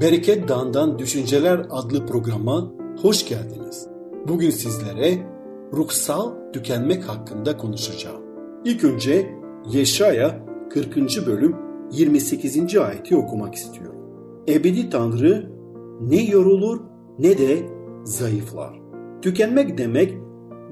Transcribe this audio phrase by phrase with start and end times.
[0.00, 3.88] Bereket Dağı'ndan Düşünceler adlı programa hoş geldiniz.
[4.28, 5.18] Bugün sizlere
[5.72, 8.22] ruhsal tükenmek hakkında konuşacağım.
[8.64, 9.34] İlk önce
[9.72, 10.40] Yeşaya
[10.70, 10.96] 40.
[11.26, 11.56] bölüm
[11.92, 12.76] 28.
[12.76, 14.00] ayeti okumak istiyorum.
[14.48, 15.52] Ebedi Tanrı
[16.00, 16.80] ne yorulur
[17.18, 17.58] ne de
[18.04, 18.80] zayıflar.
[19.22, 20.14] Tükenmek demek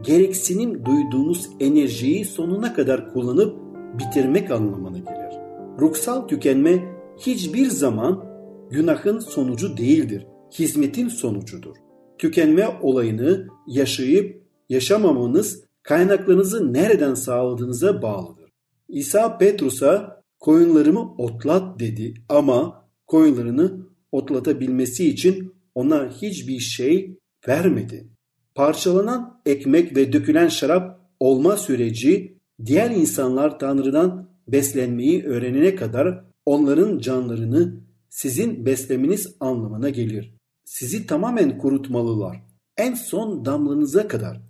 [0.02, 3.56] gereksinim duyduğunuz enerjiyi sonuna kadar kullanıp
[3.98, 5.40] bitirmek anlamına gelir.
[5.80, 8.25] Ruhsal tükenme hiçbir zaman
[8.70, 10.26] günahın sonucu değildir,
[10.58, 11.76] hizmetin sonucudur.
[12.18, 18.50] Tükenme olayını yaşayıp yaşamamanız kaynaklarınızı nereden sağladığınıza bağlıdır.
[18.88, 27.18] İsa Petrus'a koyunlarımı otlat dedi ama koyunlarını otlatabilmesi için ona hiçbir şey
[27.48, 28.08] vermedi.
[28.54, 37.85] Parçalanan ekmek ve dökülen şarap olma süreci diğer insanlar Tanrı'dan beslenmeyi öğrenene kadar onların canlarını
[38.10, 40.34] sizin beslemeniz anlamına gelir.
[40.64, 42.36] Sizi tamamen kurutmalılar.
[42.76, 44.40] En son damlanıza kadar.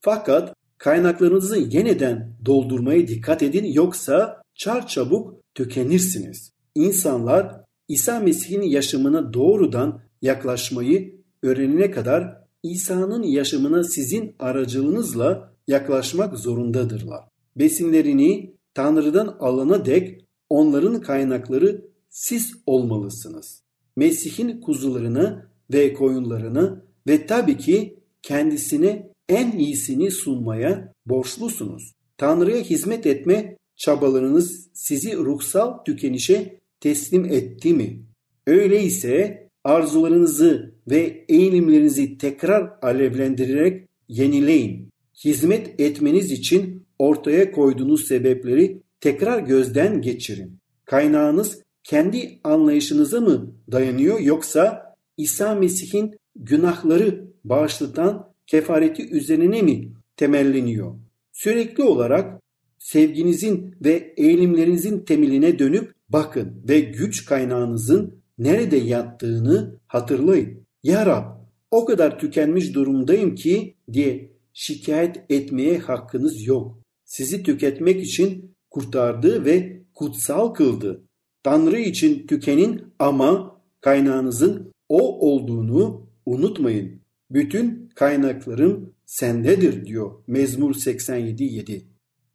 [0.00, 6.52] Fakat kaynaklarınızı yeniden doldurmaya dikkat edin yoksa çar çabuk tükenirsiniz.
[6.74, 17.24] İnsanlar İsa Mesih'in yaşamına doğrudan yaklaşmayı öğrenene kadar İsa'nın yaşamına sizin aracılığınızla yaklaşmak zorundadırlar.
[17.56, 23.62] Besinlerini Tanrı'dan alana dek onların kaynakları siz olmalısınız.
[23.96, 31.94] Mesih'in kuzularını ve koyunlarını ve tabii ki kendisine en iyisini sunmaya borçlusunuz.
[32.18, 38.02] Tanrı'ya hizmet etme çabalarınız sizi ruhsal tükenişe teslim etti mi?
[38.46, 44.88] Öyleyse arzularınızı ve eğilimlerinizi tekrar alevlendirerek yenileyin.
[45.24, 50.58] Hizmet etmeniz için ortaya koyduğunuz sebepleri tekrar gözden geçirin.
[50.84, 60.94] Kaynağınız kendi anlayışınıza mı dayanıyor yoksa İsa Mesih'in günahları bağışlatan kefareti üzerine mi temelleniyor?
[61.32, 62.42] Sürekli olarak
[62.78, 70.66] sevginizin ve eğilimlerinizin temeline dönüp bakın ve güç kaynağınızın nerede yattığını hatırlayın.
[70.82, 71.24] Ya Rab
[71.70, 76.78] o kadar tükenmiş durumdayım ki diye şikayet etmeye hakkınız yok.
[77.04, 81.02] Sizi tüketmek için kurtardı ve kutsal kıldı.
[81.42, 87.00] Tanrı için tükenin ama kaynağınızın o olduğunu unutmayın.
[87.30, 91.82] Bütün kaynaklarım sendedir diyor Mezmur 87.7.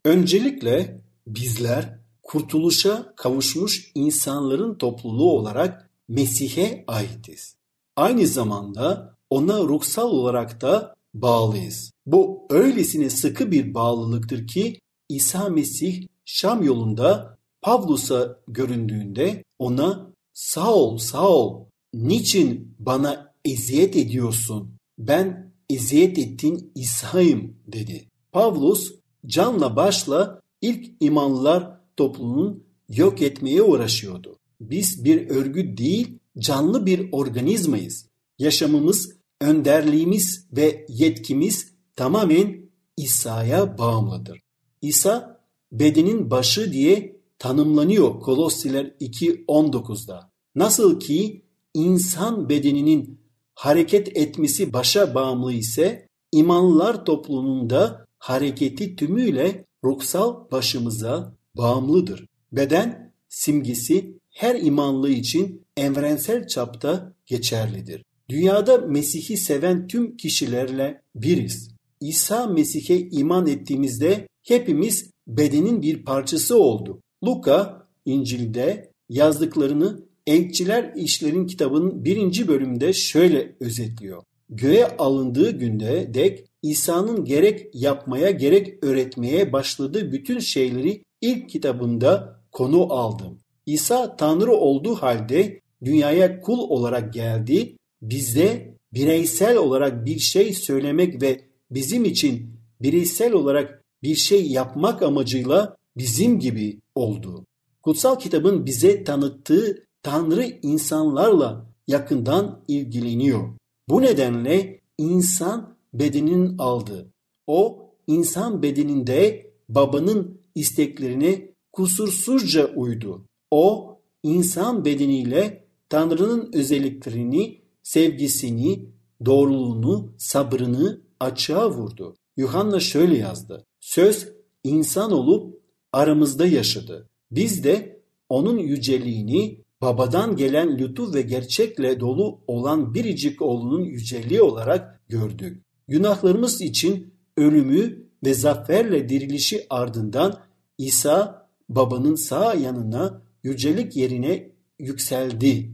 [0.05, 7.55] Öncelikle bizler kurtuluşa kavuşmuş insanların topluluğu olarak Mesih'e aitiz.
[7.95, 11.91] Aynı zamanda ona ruhsal olarak da bağlıyız.
[12.05, 14.79] Bu öylesine sıkı bir bağlılıktır ki
[15.09, 24.77] İsa Mesih Şam yolunda Pavlus'a göründüğünde ona sağ ol sağ ol niçin bana eziyet ediyorsun
[24.97, 28.05] ben eziyet ettiğin İsa'yım dedi.
[28.31, 28.93] Pavlus
[29.25, 32.59] canla başla ilk imanlılar topluluğunu
[32.89, 34.37] yok etmeye uğraşıyordu.
[34.61, 38.05] Biz bir örgüt değil canlı bir organizmayız.
[38.39, 39.11] Yaşamımız,
[39.41, 44.39] önderliğimiz ve yetkimiz tamamen İsa'ya bağımlıdır.
[44.81, 50.31] İsa bedenin başı diye tanımlanıyor Kolossiler 2.19'da.
[50.55, 51.41] Nasıl ki
[51.73, 53.19] insan bedeninin
[53.55, 62.25] hareket etmesi başa bağımlı ise imanlılar toplumunda hareketi tümüyle ruhsal başımıza bağımlıdır.
[62.51, 68.03] Beden simgesi her imanlı için evrensel çapta geçerlidir.
[68.29, 71.71] Dünyada Mesih'i seven tüm kişilerle biriz.
[72.01, 77.01] İsa Mesih'e iman ettiğimizde hepimiz bedenin bir parçası oldu.
[77.23, 84.23] Luka İncil'de yazdıklarını Elçiler İşlerin kitabının birinci bölümünde şöyle özetliyor.
[84.49, 92.93] Göğe alındığı günde dek İsa'nın gerek yapmaya gerek öğretmeye başladığı bütün şeyleri ilk kitabında konu
[92.93, 93.39] aldım.
[93.65, 97.75] İsa Tanrı olduğu halde dünyaya kul olarak geldi.
[98.01, 101.41] Bizde bireysel olarak bir şey söylemek ve
[101.71, 107.45] bizim için bireysel olarak bir şey yapmak amacıyla bizim gibi oldu.
[107.83, 113.57] Kutsal kitabın bize tanıttığı Tanrı insanlarla yakından ilgileniyor.
[113.89, 117.11] Bu nedenle insan bedeninin aldı.
[117.47, 123.25] O insan bedeninde babanın isteklerine kusursuzca uydu.
[123.51, 128.89] O insan bedeniyle Tanrı'nın özelliklerini, sevgisini,
[129.25, 132.15] doğruluğunu, sabrını açığa vurdu.
[132.37, 133.65] Yuhanna şöyle yazdı.
[133.79, 134.27] Söz
[134.63, 135.61] insan olup
[135.93, 137.09] aramızda yaşadı.
[137.31, 145.01] Biz de onun yüceliğini babadan gelen lütuf ve gerçekle dolu olan biricik oğlunun yüceliği olarak
[145.09, 145.63] gördük.
[145.87, 150.39] Günahlarımız için ölümü ve zaferle dirilişi ardından
[150.77, 155.71] İsa babanın sağ yanına yücelik yerine yükseldi.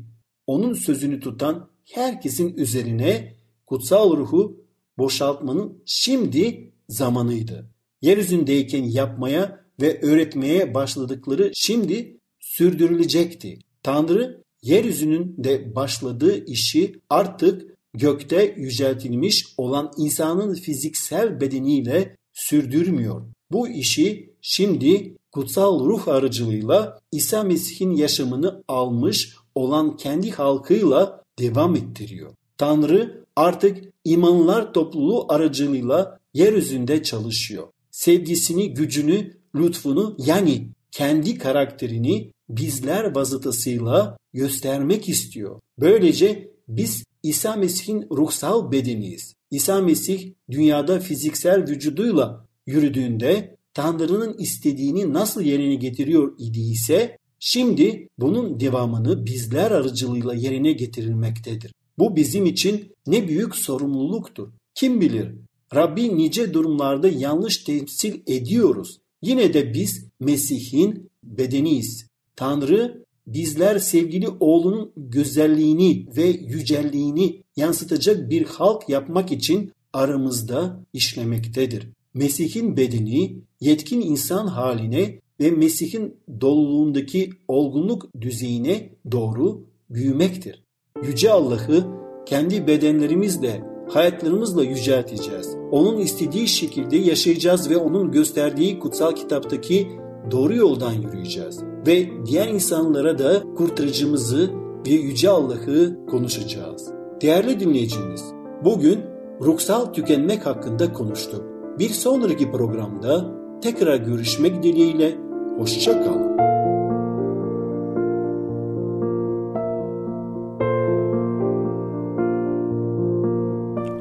[0.47, 4.63] Onun sözünü tutan herkesin üzerine kutsal ruhu
[4.97, 7.69] boşaltmanın şimdi zamanıydı.
[8.01, 13.59] Yeryüzündeyken yapmaya ve öğretmeye başladıkları şimdi sürdürülecekti.
[13.83, 23.21] Tanrı yeryüzünün de başladığı işi artık gökte yüceltilmiş olan insanın fiziksel bedeniyle sürdürmüyor.
[23.51, 32.31] Bu işi şimdi kutsal ruh aracılığıyla İsa Mesih'in yaşamını almış olan kendi halkıyla devam ettiriyor.
[32.57, 37.67] Tanrı artık imanlar topluluğu aracılığıyla yeryüzünde çalışıyor.
[37.91, 45.59] Sevgisini, gücünü, lütfunu yani kendi karakterini bizler vasıtasıyla göstermek istiyor.
[45.79, 49.33] Böylece biz İsa Mesih'in ruhsal bedeniyiz.
[49.51, 59.25] İsa Mesih dünyada fiziksel vücuduyla yürüdüğünde Tanrı'nın istediğini nasıl yerine getiriyor idiyse şimdi bunun devamını
[59.25, 61.73] bizler aracılığıyla yerine getirilmektedir.
[61.97, 64.49] Bu bizim için ne büyük sorumluluktur.
[64.75, 65.35] Kim bilir
[65.75, 68.99] Rabbi nice durumlarda yanlış temsil ediyoruz.
[69.23, 72.07] Yine de biz Mesih'in bedeniyiz.
[72.35, 81.87] Tanrı bizler sevgili oğlunun güzelliğini ve yücelliğini yansıtacak bir halk yapmak için aramızda işlemektedir.
[82.13, 90.63] Mesih'in bedeni yetkin insan haline ve Mesih'in doluluğundaki olgunluk düzeyine doğru büyümektir.
[91.03, 91.87] Yüce Allah'ı
[92.25, 95.55] kendi bedenlerimizle, hayatlarımızla yücelteceğiz.
[95.71, 99.87] Onun istediği şekilde yaşayacağız ve onun gösterdiği kutsal kitaptaki
[100.31, 101.59] doğru yoldan yürüyeceğiz.
[101.87, 104.49] Ve diğer insanlara da kurtarıcımızı
[104.87, 106.89] ve Yüce Allah'ı konuşacağız.
[107.21, 108.23] Değerli dinleyicimiz,
[108.65, 108.99] bugün
[109.41, 111.41] ruhsal tükenmek hakkında konuştuk.
[111.79, 113.25] Bir sonraki programda
[113.61, 115.17] tekrar görüşmek dileğiyle,
[115.57, 116.52] hoşça kalın.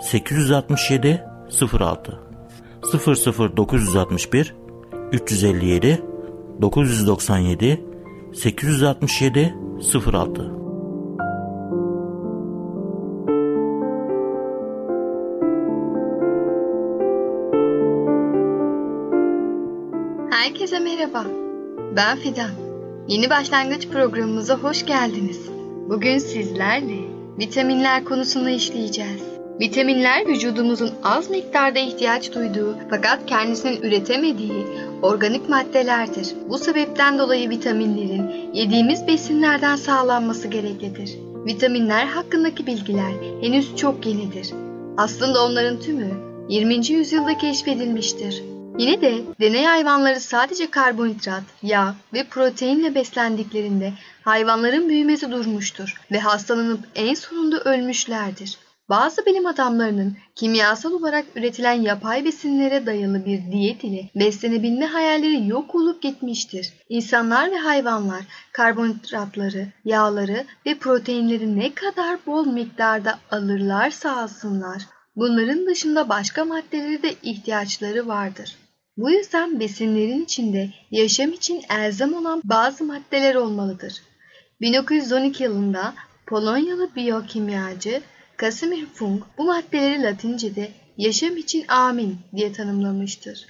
[0.00, 1.24] 867
[1.80, 2.20] 06
[2.82, 4.54] 00961
[5.12, 6.02] 357
[6.60, 7.84] 997
[8.34, 9.54] 867
[10.12, 10.60] 06
[20.30, 21.24] Herkese merhaba.
[21.96, 22.50] Ben Fidan.
[23.08, 25.40] Yeni başlangıç programımıza hoş geldiniz.
[25.88, 26.98] Bugün sizlerle
[27.38, 29.39] vitaminler konusunu işleyeceğiz.
[29.60, 34.66] Vitaminler vücudumuzun az miktarda ihtiyaç duyduğu fakat kendisinin üretemediği
[35.02, 36.28] organik maddelerdir.
[36.48, 41.10] Bu sebepten dolayı vitaminlerin yediğimiz besinlerden sağlanması gereklidir.
[41.46, 44.50] Vitaminler hakkındaki bilgiler henüz çok yenidir.
[44.96, 46.10] Aslında onların tümü
[46.48, 46.86] 20.
[46.86, 48.42] yüzyılda keşfedilmiştir.
[48.78, 53.92] Yine de deney hayvanları sadece karbonhidrat, yağ ve proteinle beslendiklerinde
[54.24, 58.58] hayvanların büyümesi durmuştur ve hastalanıp en sonunda ölmüşlerdir.
[58.90, 65.74] Bazı bilim adamlarının kimyasal olarak üretilen yapay besinlere dayalı bir diyet ile beslenebilme hayalleri yok
[65.74, 66.72] olup gitmiştir.
[66.88, 68.20] İnsanlar ve hayvanlar
[68.52, 74.82] karbonhidratları, yağları ve proteinleri ne kadar bol miktarda alırlarsa alsınlar,
[75.16, 78.56] bunların dışında başka maddelere de ihtiyaçları vardır.
[78.96, 84.02] Bu yüzden besinlerin içinde yaşam için elzem olan bazı maddeler olmalıdır.
[84.60, 85.94] 1912 yılında
[86.26, 88.02] Polonyalı biyokimyacı
[88.40, 93.46] Casimir Funk bu maddeleri Latince'de yaşam için amin diye tanımlamıştır.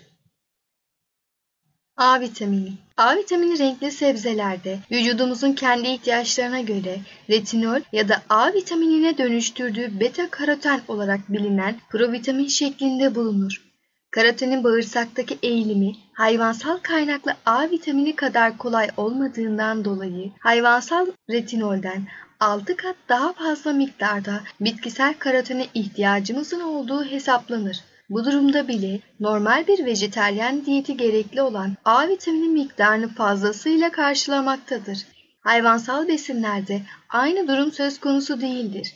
[1.96, 9.18] A vitamini A vitamini renkli sebzelerde vücudumuzun kendi ihtiyaçlarına göre retinol ya da A vitaminine
[9.18, 13.62] dönüştürdüğü beta karoten olarak bilinen provitamin şeklinde bulunur.
[14.10, 22.06] Karotenin bağırsaktaki eğilimi hayvansal kaynaklı A vitamini kadar kolay olmadığından dolayı hayvansal retinolden
[22.40, 27.80] 6 kat daha fazla miktarda bitkisel karotene ihtiyacımızın olduğu hesaplanır.
[28.10, 34.98] Bu durumda bile normal bir vejeteryan diyeti gerekli olan A vitamini miktarını fazlasıyla karşılamaktadır.
[35.40, 38.94] Hayvansal besinlerde aynı durum söz konusu değildir.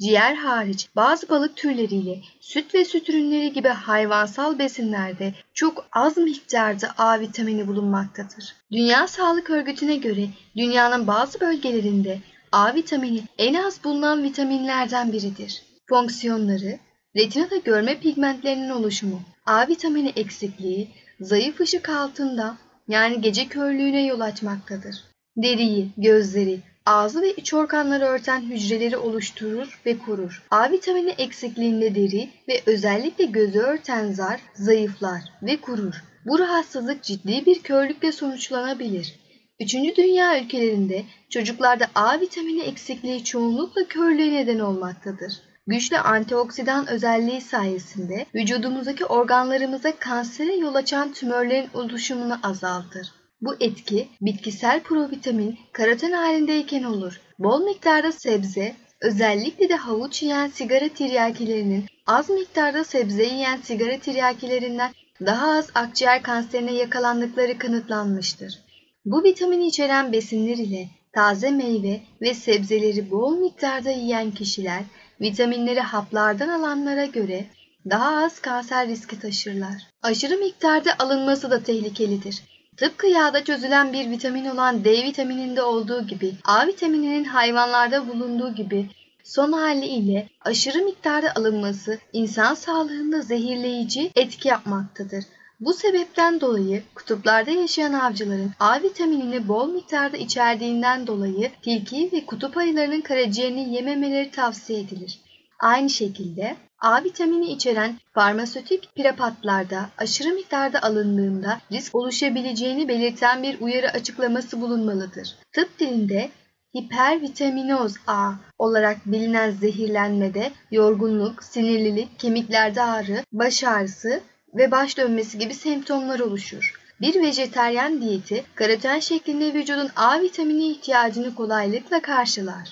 [0.00, 6.94] Ciğer hariç bazı balık türleriyle süt ve süt ürünleri gibi hayvansal besinlerde çok az miktarda
[6.98, 8.54] A vitamini bulunmaktadır.
[8.72, 12.18] Dünya Sağlık Örgütü'ne göre dünyanın bazı bölgelerinde
[12.56, 15.62] A vitamini en az bulunan vitaminlerden biridir.
[15.88, 16.78] Fonksiyonları,
[17.16, 20.88] retinada görme pigmentlerinin oluşumu, A vitamini eksikliği,
[21.20, 22.56] zayıf ışık altında
[22.88, 24.96] yani gece körlüğüne yol açmaktadır.
[25.36, 30.42] Deriyi, gözleri, ağzı ve iç organları örten hücreleri oluşturur ve korur.
[30.50, 36.04] A vitamini eksikliğinde deri ve özellikle gözü örten zar zayıflar ve kurur.
[36.26, 39.25] Bu rahatsızlık ciddi bir körlükle sonuçlanabilir.
[39.60, 45.32] Üçüncü dünya ülkelerinde çocuklarda A vitamini eksikliği çoğunlukla körlüğe neden olmaktadır.
[45.66, 53.12] Güçlü antioksidan özelliği sayesinde vücudumuzdaki organlarımıza kansere yol açan tümörlerin oluşumunu azaltır.
[53.40, 57.20] Bu etki bitkisel provitamin karoten halindeyken olur.
[57.38, 64.92] Bol miktarda sebze, özellikle de havuç yiyen sigara tiryakilerinin az miktarda sebze yiyen sigara tiryakilerinden
[65.26, 68.65] daha az akciğer kanserine yakalandıkları kanıtlanmıştır.
[69.06, 74.82] Bu vitamini içeren besinler ile taze meyve ve sebzeleri bol miktarda yiyen kişiler
[75.20, 77.44] vitaminleri haplardan alanlara göre
[77.90, 79.82] daha az kanser riski taşırlar.
[80.02, 82.42] Aşırı miktarda alınması da tehlikelidir.
[82.76, 88.90] Tıpkı yağda çözülen bir vitamin olan D vitamininde olduğu gibi A vitamininin hayvanlarda bulunduğu gibi
[89.24, 95.24] son hali ile aşırı miktarda alınması insan sağlığında zehirleyici etki yapmaktadır.
[95.60, 102.56] Bu sebepten dolayı kutuplarda yaşayan avcıların A vitaminini bol miktarda içerdiğinden dolayı tilki ve kutup
[102.56, 105.20] ayılarının karaciğerini yememeleri tavsiye edilir.
[105.58, 113.90] Aynı şekilde A vitamini içeren farmasötik prepatlarda aşırı miktarda alındığında risk oluşabileceğini belirten bir uyarı
[113.90, 115.36] açıklaması bulunmalıdır.
[115.52, 116.30] Tıp dilinde
[116.78, 124.20] hipervitaminoz A olarak bilinen zehirlenmede yorgunluk, sinirlilik, kemiklerde ağrı, baş ağrısı
[124.56, 126.74] ve baş dönmesi gibi semptomlar oluşur.
[127.00, 132.68] Bir vejeteryan diyeti karoten şeklinde vücudun A vitamini ihtiyacını kolaylıkla karşılar.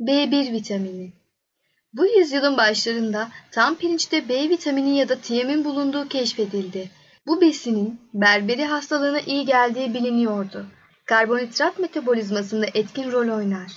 [0.00, 1.12] B1 vitamini
[1.92, 6.90] Bu yüzyılın başlarında tam pirinçte B vitamini ya da tiamin bulunduğu keşfedildi.
[7.26, 10.66] Bu besinin berberi hastalığına iyi geldiği biliniyordu.
[11.04, 13.72] Karbonhidrat metabolizmasında etkin rol oynar.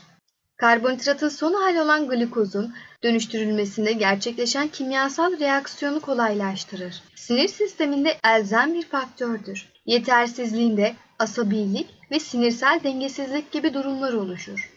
[0.58, 7.03] Karbonhidratın son hali olan glukozun dönüştürülmesinde gerçekleşen kimyasal reaksiyonu kolaylaştırır.
[7.15, 9.70] Sinir sisteminde elzem bir faktördür.
[9.86, 14.72] Yetersizliğinde asabilik ve sinirsel dengesizlik gibi durumlar oluşur.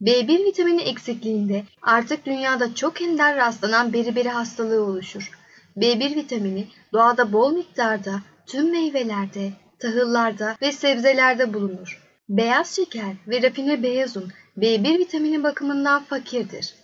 [0.00, 5.30] B1 vitamini eksikliğinde artık dünyada çok ender rastlanan beriberi hastalığı oluşur.
[5.76, 12.02] B1 vitamini doğada bol miktarda tüm meyvelerde, tahıllarda ve sebzelerde bulunur.
[12.28, 16.74] Beyaz şeker ve rafine beyaz un B1 vitamini bakımından fakirdir.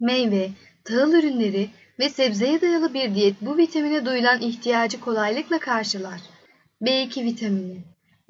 [0.00, 0.50] Meyve,
[0.84, 6.20] tahıl ürünleri ve sebzeye dayalı bir diyet bu vitamine duyulan ihtiyacı kolaylıkla karşılar.
[6.82, 7.76] B2 vitamini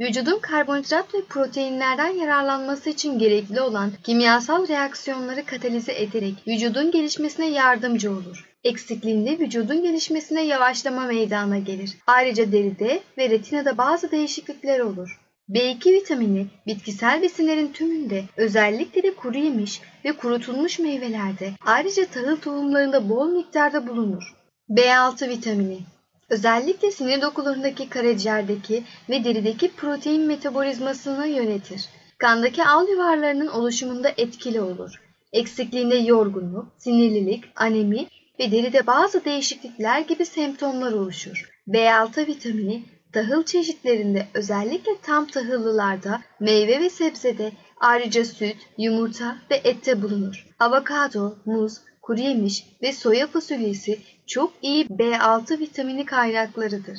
[0.00, 8.10] Vücudun karbonhidrat ve proteinlerden yararlanması için gerekli olan kimyasal reaksiyonları katalize ederek vücudun gelişmesine yardımcı
[8.10, 8.56] olur.
[8.64, 11.90] Eksikliğinde vücudun gelişmesine yavaşlama meydana gelir.
[12.06, 15.20] Ayrıca deride ve retinada bazı değişiklikler olur.
[15.50, 23.08] B2 vitamini bitkisel besinlerin tümünde özellikle de kuru yemiş ve kurutulmuş meyvelerde ayrıca tahıl tohumlarında
[23.08, 24.34] bol miktarda bulunur.
[24.70, 25.78] B6 vitamini
[26.30, 31.88] özellikle sinir dokularındaki karaciğerdeki ve derideki protein metabolizmasını yönetir.
[32.18, 35.02] Kandaki al yuvarlarının oluşumunda etkili olur.
[35.32, 38.06] Eksikliğinde yorgunluk, sinirlilik, anemi
[38.40, 41.50] ve deride bazı değişiklikler gibi semptomlar oluşur.
[41.68, 42.82] B6 vitamini
[43.16, 50.46] tahıl çeşitlerinde özellikle tam tahıllılarda, meyve ve sebzede ayrıca süt, yumurta ve ette bulunur.
[50.58, 56.98] Avokado, muz, kuru yemiş ve soya fasulyesi çok iyi B6 vitamini kaynaklarıdır.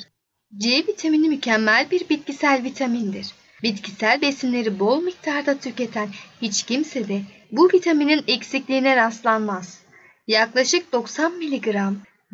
[0.56, 3.26] C vitamini mükemmel bir bitkisel vitamindir.
[3.62, 6.08] Bitkisel besinleri bol miktarda tüketen
[6.42, 7.22] hiç kimse de
[7.52, 9.80] bu vitaminin eksikliğine rastlanmaz.
[10.26, 11.76] Yaklaşık 90 mg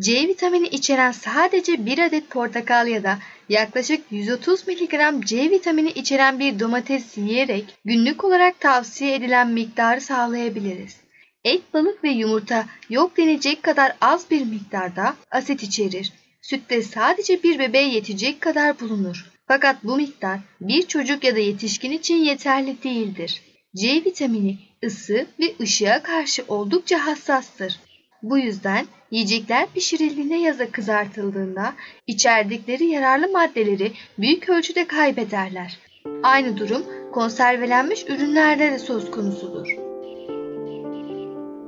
[0.00, 6.38] C vitamini içeren sadece bir adet portakal ya da yaklaşık 130 mg C vitamini içeren
[6.38, 10.96] bir domates yiyerek günlük olarak tavsiye edilen miktarı sağlayabiliriz.
[11.44, 16.12] Et, balık ve yumurta yok denecek kadar az bir miktarda asit içerir.
[16.42, 19.26] Sütte sadece bir bebeğe yetecek kadar bulunur.
[19.48, 23.42] Fakat bu miktar bir çocuk ya da yetişkin için yeterli değildir.
[23.76, 27.80] C vitamini ısı ve ışığa karşı oldukça hassastır.
[28.22, 31.72] Bu yüzden yiyecekler pişirildiğinde ya da kızartıldığında
[32.06, 35.78] içerdikleri yararlı maddeleri büyük ölçüde kaybederler.
[36.22, 39.68] Aynı durum konservelenmiş ürünlerde de söz konusudur.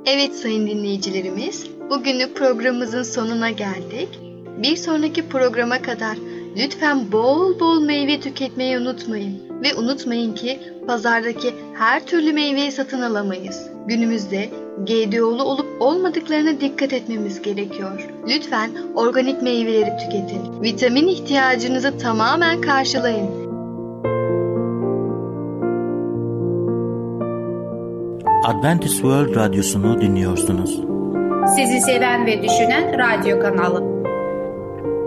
[0.05, 4.09] Evet sayın dinleyicilerimiz, bugünlük programımızın sonuna geldik.
[4.63, 6.17] Bir sonraki programa kadar
[6.57, 9.61] lütfen bol bol meyve tüketmeyi unutmayın.
[9.63, 13.69] Ve unutmayın ki pazardaki her türlü meyveyi satın alamayız.
[13.87, 14.49] Günümüzde
[14.85, 18.09] GDO'lu olup olmadıklarına dikkat etmemiz gerekiyor.
[18.27, 20.61] Lütfen organik meyveleri tüketin.
[20.61, 23.29] Vitamin ihtiyacınızı tamamen karşılayın.
[28.45, 30.81] Adventist World Radyosu'nu dinliyorsunuz.
[31.55, 33.83] Sizi seven ve düşünen radyo kanalı.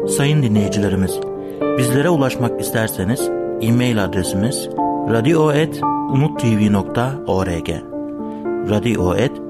[0.09, 1.21] Sayın dinleyicilerimiz,
[1.79, 3.29] bizlere ulaşmak isterseniz
[3.61, 4.69] e-mail adresimiz
[5.11, 7.71] radio.umutv.org
[8.71, 9.50] radio.umutv.org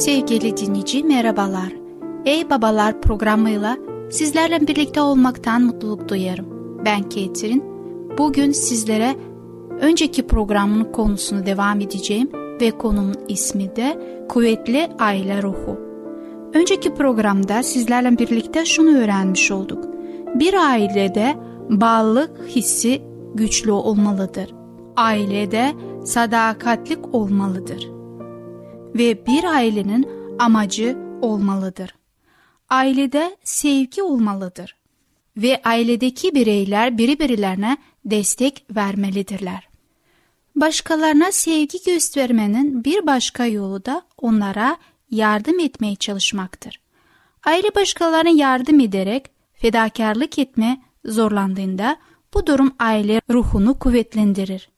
[0.00, 1.72] Sevgili dinleyici merhabalar.
[2.24, 3.76] Ey Babalar programıyla
[4.10, 6.46] sizlerle birlikte olmaktan mutluluk duyarım.
[6.84, 7.64] Ben Ketrin.
[8.18, 9.16] Bugün sizlere
[9.80, 15.80] önceki programın konusunu devam edeceğim ve konunun ismi de Kuvvetli Aile Ruhu.
[16.54, 19.84] Önceki programda sizlerle birlikte şunu öğrenmiş olduk.
[20.34, 21.36] Bir ailede
[21.70, 23.02] bağlılık hissi
[23.34, 24.54] güçlü olmalıdır.
[24.96, 25.72] Ailede
[26.04, 27.99] sadakatlik olmalıdır.
[28.94, 31.94] Ve bir ailenin amacı olmalıdır.
[32.68, 34.76] Ailede sevgi olmalıdır.
[35.36, 39.68] Ve ailedeki bireyler birbirlerine destek vermelidirler.
[40.56, 44.76] Başkalarına sevgi göstermenin bir başka yolu da onlara
[45.10, 46.80] yardım etmeye çalışmaktır.
[47.44, 51.96] Aile başkalarına yardım ederek fedakarlık etme zorlandığında
[52.34, 54.68] bu durum aile ruhunu kuvvetlendirir.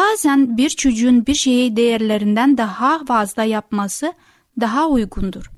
[0.00, 4.12] Bazen bir çocuğun bir şeyi değerlerinden daha fazla yapması
[4.60, 5.50] daha uygundur.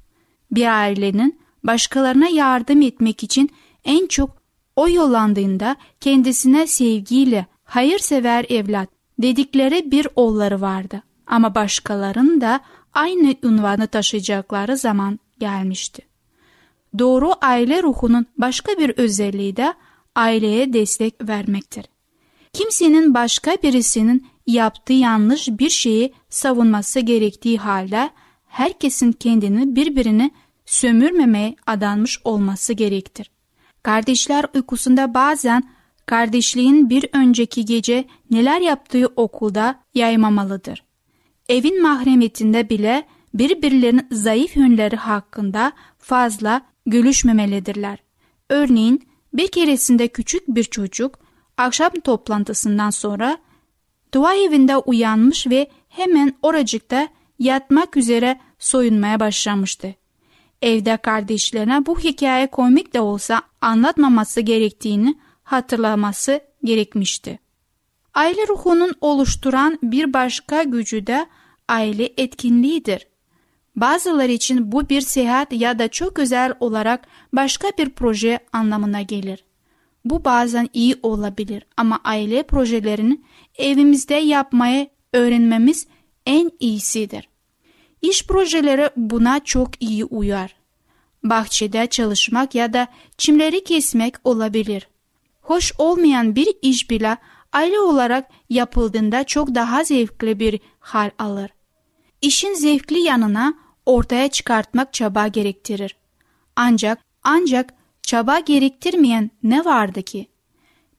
[0.51, 3.51] Bir ailenin başkalarına yardım etmek için
[3.85, 4.31] en çok
[4.77, 11.03] o yollandığında kendisine sevgiyle hayırsever evlat dedikleri bir oğulları vardı.
[11.27, 12.61] Ama başkalarının da
[12.95, 16.03] aynı unvanı taşıyacakları zaman gelmişti.
[16.99, 19.75] Doğru aile ruhunun başka bir özelliği de
[20.15, 21.85] aileye destek vermektir.
[22.53, 28.11] Kimsenin başka birisinin yaptığı yanlış bir şeyi savunması gerektiği halde
[28.47, 30.31] herkesin kendini birbirini
[30.67, 33.31] sömürmemeye adanmış olması gerektir.
[33.83, 35.63] Kardeşler uykusunda bazen
[36.07, 40.85] kardeşliğin bir önceki gece neler yaptığı okulda yaymamalıdır.
[41.49, 47.99] Evin mahremiyetinde bile birbirlerinin zayıf yönleri hakkında fazla gülüşmemelidirler.
[48.49, 51.19] Örneğin bir keresinde küçük bir çocuk
[51.57, 53.39] akşam toplantısından sonra
[54.15, 59.95] dua evinde uyanmış ve hemen oracıkta yatmak üzere soyunmaya başlamıştı.
[60.63, 67.39] Evde kardeşlerine bu hikaye komik de olsa anlatmaması gerektiğini hatırlaması gerekmişti.
[68.15, 71.27] Aile ruhunun oluşturan bir başka gücü de
[71.69, 73.07] aile etkinliğidir.
[73.77, 79.45] Bazıları için bu bir seyahat ya da çok özel olarak başka bir proje anlamına gelir.
[80.05, 83.21] Bu bazen iyi olabilir ama aile projelerini
[83.59, 85.87] evimizde yapmayı öğrenmemiz
[86.27, 87.29] en iyisidir.
[88.03, 90.55] İş projeleri buna çok iyi uyar.
[91.25, 92.89] Bahçede çalışmak ya da
[93.19, 94.89] çimleri kesmek olabilir.
[95.41, 97.17] Hoş olmayan bir iş bile
[97.53, 101.51] aile olarak yapıldığında çok daha zevkli bir hal alır.
[102.23, 103.55] İşin zevkli yanına
[103.87, 105.97] ortaya çıkartmak çaba gerektirir.
[106.57, 107.75] Ancak ancak
[108.13, 110.27] çaba gerektirmeyen ne vardı ki?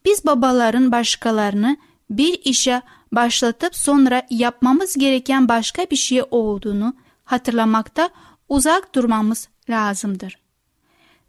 [0.06, 1.78] Biz babaların başkalarını
[2.10, 8.10] bir işe başlatıp sonra yapmamız gereken başka bir şey olduğunu hatırlamakta
[8.49, 10.39] uzak durmamız lazımdır.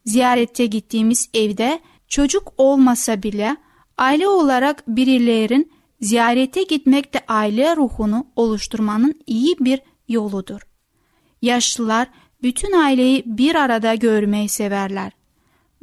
[0.04, 3.56] Ziyarette gittiğimiz evde çocuk olmasa bile
[3.98, 10.60] aile olarak birilerin ziyarete gitmek de aile ruhunu oluşturmanın iyi bir yoludur.
[11.42, 12.08] Yaşlılar
[12.42, 15.23] bütün aileyi bir arada görmeyi severler.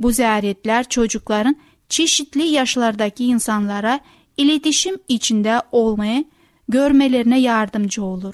[0.02, 1.56] Bu ziyaretler çocukların
[1.90, 4.00] çeşitli yaşlardaki insanlara
[4.38, 6.26] iletişim içinde olmayı
[6.70, 8.34] görmelerine yardımcı olur.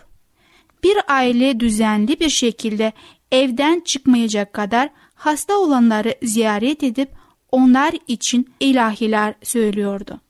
[0.84, 2.94] Bir aile düzenli bir şekilde
[3.32, 7.10] evden çıkmayacak kadar hasta olanları ziyaret edip
[7.52, 10.22] onlar için ilahiler söylüyordu.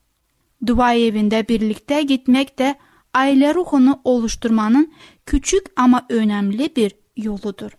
[0.67, 2.75] Dua evinde birlikte gitmek de
[3.13, 4.93] aile ruhunu oluşturmanın
[5.25, 7.71] küçük ama önemli bir yoludur.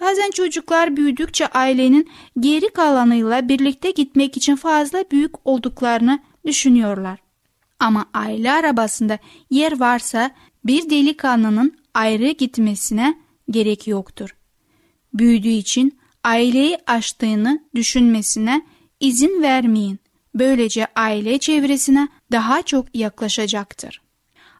[0.00, 2.10] Bazen çocuklar büyüdükçe ailenin
[2.40, 7.18] geri kalanıyla birlikte gitmek için fazla büyük olduklarını düşünüyorlar.
[7.78, 9.18] Ama aile arabasında
[9.50, 10.30] yer varsa
[10.64, 13.18] bir delikanlının ayrı gitmesine
[13.50, 14.36] gerek yoktur.
[15.14, 18.66] Büyüdüğü için aileyi aştığını düşünmesine
[19.00, 19.98] izin vermeyin.
[20.34, 24.02] Böylece aile çevresine daha çok yaklaşacaktır.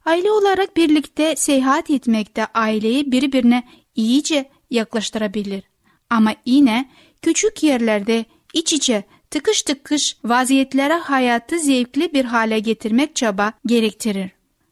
[0.05, 3.65] Aile olarak birlikte seyahat etmek de aileyi birbirine
[3.97, 5.63] iyice yaklaştırabilir.
[6.11, 6.91] Ama yine
[7.23, 14.31] küçük yerlerde iç içe tıkış tıkış vaziyetlere hayatı zevkli bir hale getirmek çaba gerektirir.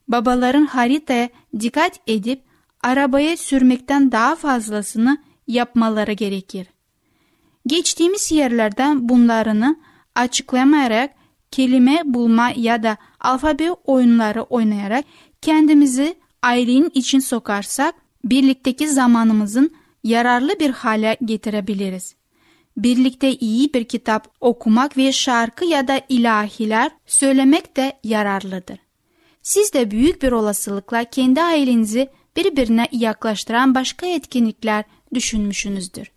[0.09, 1.29] Babaların haritaya
[1.61, 2.43] dikkat edip
[2.83, 6.67] arabayı sürmekten daha fazlasını yapmaları gerekir.
[7.67, 9.77] Geçtiğimiz yerlerden bunlarını
[10.15, 11.15] açıklamayarak
[11.51, 15.05] kelime bulma ya da alfabe oyunları oynayarak
[15.43, 19.75] kendimizi ailenin için sokarsak birlikteki zamanımızın
[20.09, 22.15] yararlı bir hale getirebiliriz.
[22.77, 28.79] Birlikte iyi bir kitap okumak ve şarkı ya da ilahiler söylemek de yararlıdır.
[29.43, 36.11] Siz de büyük bir olasılıkla kendi ailenizi birbirine yaklaştıran başka etkinlikler düşünmüşsünüzdür.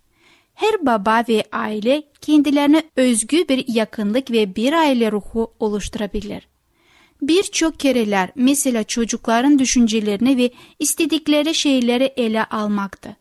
[0.53, 6.47] Her baba ve aile kendilerine özgü bir yakınlık ve bir aile ruhu oluşturabilir.
[7.21, 13.20] Birçok kereler mesela çocukların düşüncelerini ve istedikleri şeyleri ele almaktı.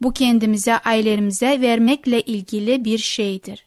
[0.00, 3.66] Bu kendimize ailelerimize vermekle ilgili bir şeydir.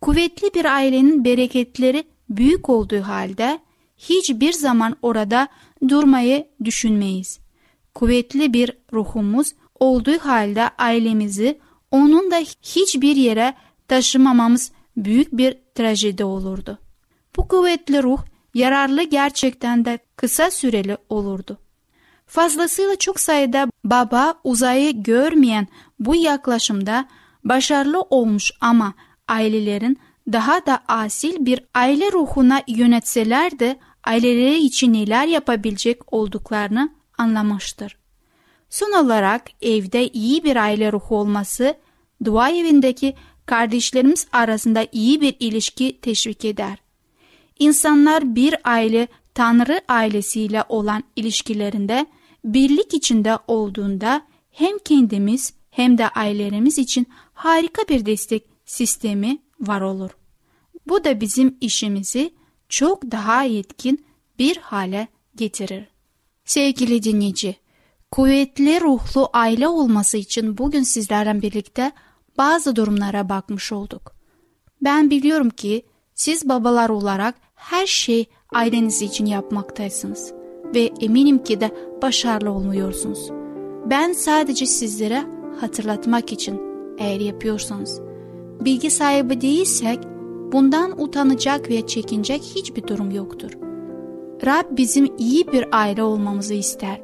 [0.00, 3.58] Kuvvetli bir ailenin bereketleri büyük olduğu halde
[3.96, 5.48] hiçbir zaman orada
[5.88, 7.38] durmayı düşünmeyiz.
[7.94, 11.58] Kuvvetli bir ruhumuz olduğu halde ailemizi
[11.90, 13.54] onun da hiçbir yere
[13.88, 16.78] taşımamamız büyük bir trajedi olurdu.
[17.36, 18.20] Bu kuvvetli ruh
[18.54, 21.58] yararlı gerçekten de kısa süreli olurdu.
[22.30, 27.08] Fazlasıyla çok sayıda baba uzayı görmeyen bu yaklaşımda
[27.44, 28.94] başarılı olmuş ama
[29.28, 29.98] ailelerin
[30.32, 37.96] daha da asil bir aile ruhuna yönetseler de aileleri için neler yapabilecek olduklarını anlamıştır.
[38.68, 41.74] Son olarak evde iyi bir aile ruhu olması
[42.24, 43.14] dua evindeki
[43.46, 46.78] kardeşlerimiz arasında iyi bir ilişki teşvik eder.
[47.58, 52.06] İnsanlar bir aile Tanrı ailesiyle olan ilişkilerinde
[52.44, 60.10] birlik içinde olduğunda hem kendimiz hem de ailelerimiz için harika bir destek sistemi var olur.
[60.88, 62.34] Bu da bizim işimizi
[62.68, 64.04] çok daha yetkin
[64.38, 65.88] bir hale getirir.
[66.44, 67.56] Sevgili dinleyici,
[68.10, 71.92] kuvvetli ruhlu aile olması için bugün sizlerle birlikte
[72.38, 74.14] bazı durumlara bakmış olduk.
[74.82, 80.39] Ben biliyorum ki siz babalar olarak her şey aileniz için yapmaktaysınız
[80.74, 81.70] ve eminim ki de
[82.02, 83.30] başarılı olmuyorsunuz.
[83.90, 85.22] Ben sadece sizlere
[85.60, 86.60] hatırlatmak için
[86.98, 88.00] eğer yapıyorsanız,
[88.60, 89.98] bilgi sahibi değilsek
[90.52, 93.50] bundan utanacak ve çekinecek hiçbir durum yoktur.
[94.46, 97.00] Rab bizim iyi bir aile olmamızı ister.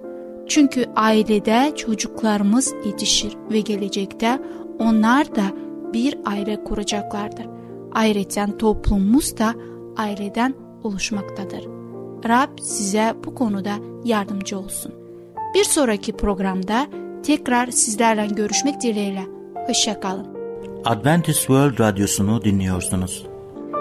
[0.49, 4.39] Çünkü ailede çocuklarımız yetişir ve gelecekte
[4.79, 5.45] onlar da
[5.93, 7.47] bir aile kuracaklardır.
[7.93, 9.55] Ayrıca toplumumuz da
[9.97, 11.76] aileden oluşmaktadır.
[12.29, 13.73] Rab size bu konuda
[14.05, 14.95] yardımcı olsun.
[15.55, 16.87] Bir sonraki programda
[17.23, 19.23] tekrar sizlerle görüşmek dileğiyle.
[19.67, 20.27] Hoşçakalın.
[20.85, 23.27] Adventist World Radyosu'nu dinliyorsunuz.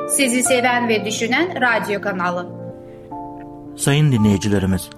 [0.10, 2.47] Sizi seven ve düşünen radyo kanalı.
[3.75, 4.89] Sayın dinleyicilerimiz,